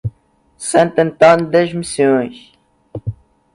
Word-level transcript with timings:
Santo 0.57 0.97
Antônio 0.97 1.45
das 1.51 1.71
Missões 1.73 2.53